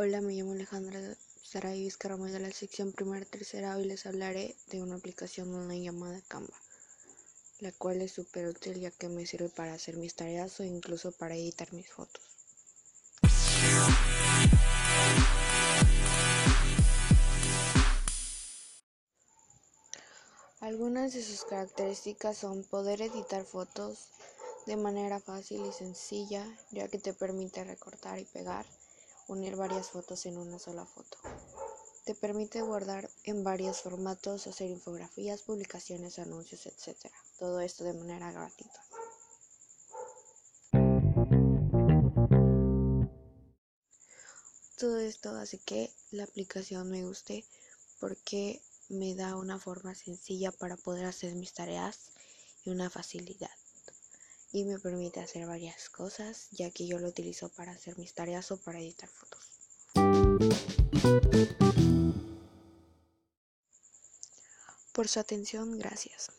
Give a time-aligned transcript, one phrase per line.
[0.00, 1.00] Hola, me llamo Alejandra
[1.42, 3.76] Saray Vizcarramo de la sección primera tercera.
[3.76, 6.54] Hoy les hablaré de una aplicación online llamada Canva,
[7.58, 11.10] la cual es súper útil ya que me sirve para hacer mis tareas o incluso
[11.10, 12.22] para editar mis fotos.
[20.60, 24.06] Algunas de sus características son poder editar fotos
[24.64, 28.64] de manera fácil y sencilla, ya que te permite recortar y pegar
[29.28, 31.18] unir varias fotos en una sola foto.
[32.04, 36.96] Te permite guardar en varios formatos, hacer infografías, publicaciones, anuncios, etc.
[37.38, 38.82] Todo esto de manera gratuita.
[44.78, 47.44] Todo esto hace que la aplicación me guste
[48.00, 52.12] porque me da una forma sencilla para poder hacer mis tareas
[52.64, 53.50] y una facilidad
[54.52, 58.50] y me permite hacer varias cosas ya que yo lo utilizo para hacer mis tareas
[58.50, 59.52] o para editar fotos.
[64.92, 66.30] Por su atención, gracias.